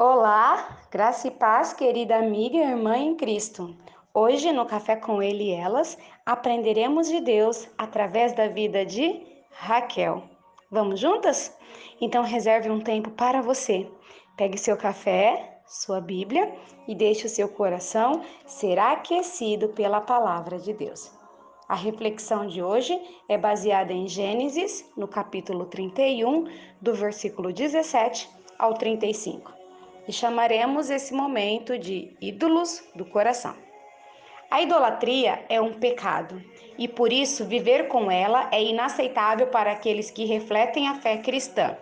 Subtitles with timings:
[0.00, 3.74] Olá, graça e paz, querida amiga e irmã em Cristo.
[4.14, 10.22] Hoje, no Café com Ele e Elas, aprenderemos de Deus através da vida de Raquel.
[10.70, 11.52] Vamos juntas?
[12.00, 13.90] Então, reserve um tempo para você.
[14.36, 16.54] Pegue seu café, sua Bíblia
[16.86, 21.10] e deixe o seu coração ser aquecido pela palavra de Deus.
[21.68, 22.96] A reflexão de hoje
[23.28, 26.44] é baseada em Gênesis, no capítulo 31,
[26.80, 29.57] do versículo 17 ao 35
[30.08, 33.54] e chamaremos esse momento de ídolos do coração.
[34.50, 36.42] A idolatria é um pecado
[36.78, 41.76] e por isso viver com ela é inaceitável para aqueles que refletem a fé cristã.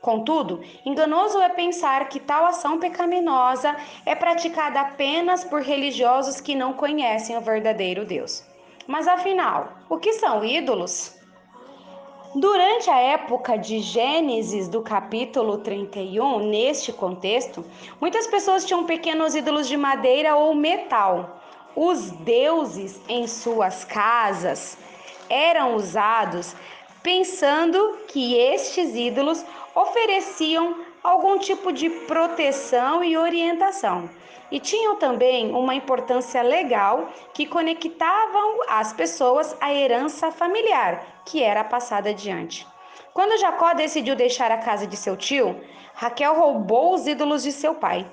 [0.00, 6.72] Contudo, enganoso é pensar que tal ação pecaminosa é praticada apenas por religiosos que não
[6.74, 8.44] conhecem o verdadeiro Deus.
[8.86, 11.21] Mas afinal, o que são ídolos?
[12.34, 17.62] Durante a época de Gênesis, do capítulo 31, neste contexto,
[18.00, 21.42] muitas pessoas tinham pequenos ídolos de madeira ou metal.
[21.76, 24.78] Os deuses em suas casas
[25.28, 26.56] eram usados
[27.02, 34.08] pensando que estes ídolos ofereciam algum tipo de proteção e orientação
[34.52, 41.64] e tinham também uma importância legal que conectavam as pessoas à herança familiar, que era
[41.64, 42.66] passada adiante.
[43.14, 45.58] Quando Jacó decidiu deixar a casa de seu tio,
[45.94, 48.06] Raquel roubou os ídolos de seu pai.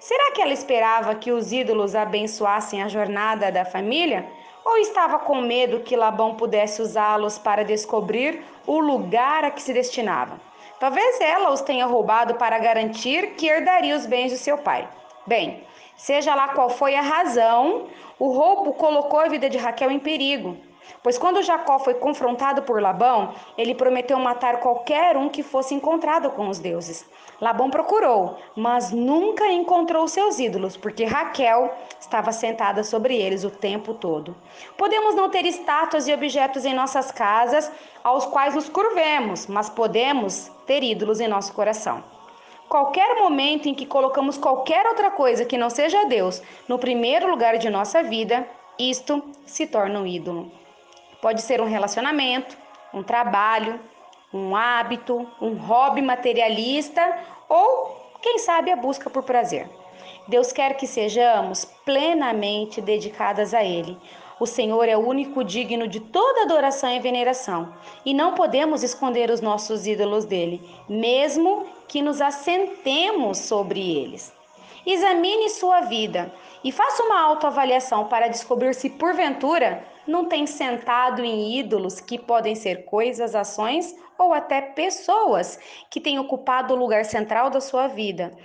[0.00, 4.26] Será que ela esperava que os ídolos abençoassem a jornada da família?
[4.64, 9.72] Ou estava com medo que Labão pudesse usá-los para descobrir o lugar a que se
[9.72, 10.40] destinava?
[10.78, 14.88] Talvez ela os tenha roubado para garantir que herdaria os bens de seu pai.
[15.26, 15.64] Bem,
[16.02, 17.86] Seja lá qual foi a razão,
[18.18, 20.56] o roubo colocou a vida de Raquel em perigo.
[21.02, 26.30] Pois quando Jacó foi confrontado por Labão, ele prometeu matar qualquer um que fosse encontrado
[26.30, 27.04] com os deuses.
[27.40, 33.94] Labão procurou, mas nunca encontrou seus ídolos, porque Raquel estava sentada sobre eles o tempo
[33.94, 34.36] todo.
[34.76, 37.70] Podemos não ter estátuas e objetos em nossas casas
[38.04, 42.04] aos quais nos curvemos, mas podemos ter ídolos em nosso coração.
[42.68, 47.58] Qualquer momento em que colocamos qualquer outra coisa que não seja Deus no primeiro lugar
[47.58, 50.50] de nossa vida, isto se torna um ídolo.
[51.22, 52.58] Pode ser um relacionamento,
[52.92, 53.78] um trabalho,
[54.34, 57.16] um hábito, um hobby materialista
[57.48, 59.70] ou, quem sabe, a busca por prazer.
[60.26, 63.96] Deus quer que sejamos plenamente dedicadas a Ele.
[64.40, 67.72] O Senhor é o único digno de toda adoração e veneração,
[68.04, 74.32] e não podemos esconder os nossos ídolos dele, mesmo que nos assentemos sobre eles.
[74.84, 76.32] Examine sua vida
[76.64, 82.54] e faça uma autoavaliação para descobrir se porventura não tem sentado em ídolos que podem
[82.54, 85.58] ser coisas, ações ou até pessoas
[85.90, 88.36] que têm ocupado o lugar central da sua vida,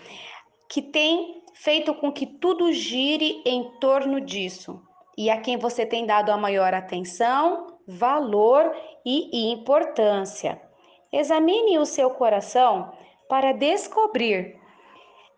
[0.69, 4.81] que tem feito com que tudo gire em torno disso
[5.17, 10.61] e a quem você tem dado a maior atenção, valor e importância.
[11.11, 12.91] Examine o seu coração
[13.27, 14.59] para descobrir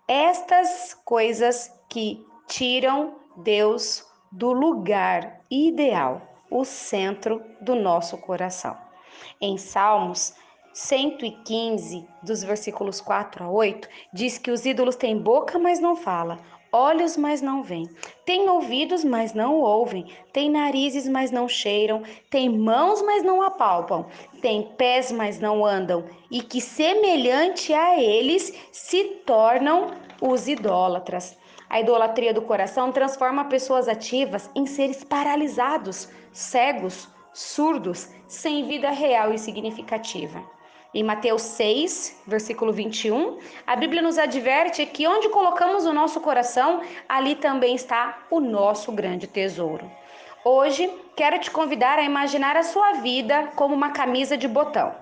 [0.08, 8.76] estas coisas que tiram Deus do lugar ideal, o centro do nosso coração.
[9.42, 10.34] Em Salmos
[10.74, 16.40] 115, dos versículos 4 a 8, diz que os ídolos têm boca, mas não fala,
[16.72, 17.90] olhos, mas não veem,
[18.26, 24.06] têm ouvidos, mas não ouvem, têm narizes, mas não cheiram, têm mãos, mas não apalpam,
[24.42, 29.92] têm pés, mas não andam, e que semelhante a eles se tornam
[30.22, 31.38] os idólatras.
[31.70, 39.32] A idolatria do coração transforma pessoas ativas em seres paralisados, cegos, surdos, sem vida real
[39.32, 40.42] e significativa.
[40.92, 43.38] Em Mateus 6, versículo 21,
[43.68, 48.92] a Bíblia nos adverte que onde colocamos o nosso coração, ali também está o nosso
[48.92, 49.90] grande tesouro.
[50.44, 54.96] Hoje, quero te convidar a imaginar a sua vida como uma camisa de botão.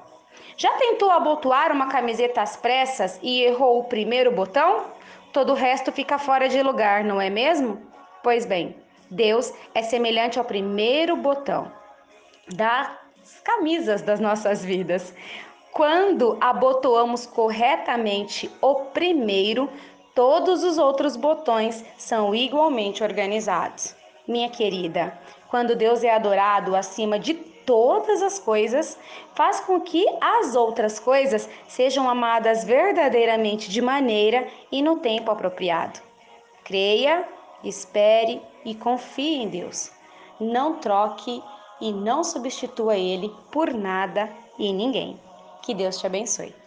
[0.58, 4.97] Já tentou abotoar uma camiseta às pressas e errou o primeiro botão?
[5.38, 7.80] Todo o resto fica fora de lugar, não é mesmo?
[8.24, 8.76] Pois bem,
[9.08, 11.72] Deus é semelhante ao primeiro botão
[12.56, 12.90] das
[13.44, 15.14] camisas das nossas vidas.
[15.72, 19.70] Quando abotoamos corretamente o primeiro,
[20.16, 23.96] todos os outros botões são igualmente organizados.
[24.28, 25.16] Minha querida,
[25.50, 27.36] quando Deus é adorado acima de
[27.68, 28.98] todas as coisas,
[29.36, 36.00] faz com que as outras coisas sejam amadas verdadeiramente de maneira e no tempo apropriado.
[36.64, 37.28] Creia,
[37.62, 39.92] espere e confie em Deus.
[40.40, 41.44] Não troque
[41.82, 45.20] e não substitua Ele por nada e ninguém.
[45.62, 46.67] Que Deus te abençoe.